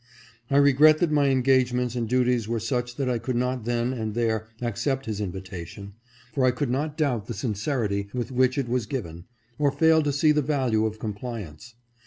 I 0.49 0.57
regret 0.57 0.97
that 0.97 1.11
my 1.11 1.27
engage 1.27 1.73
ments 1.73 1.93
and 1.95 2.09
duties 2.09 2.47
were 2.47 2.59
such 2.59 2.95
that 2.95 3.07
I 3.07 3.19
could 3.19 3.35
not 3.35 3.65
then 3.65 3.93
and 3.93 4.15
there 4.15 4.47
accept 4.59 5.05
his 5.05 5.21
invitation, 5.21 5.93
for 6.33 6.43
I 6.43 6.49
could 6.49 6.71
not 6.71 6.97
doubt 6.97 7.27
the 7.27 7.35
sin 7.35 7.53
cerity 7.53 8.11
with 8.11 8.31
which 8.31 8.57
it 8.57 8.67
was 8.67 8.87
given, 8.87 9.25
or 9.59 9.71
fail 9.71 10.01
to 10.01 10.11
see 10.11 10.31
the 10.31 10.41
value 10.41 10.87
of 10.87 10.97
compliance. 10.97 11.75